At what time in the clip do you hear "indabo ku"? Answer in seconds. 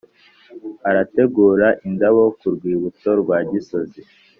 1.87-2.45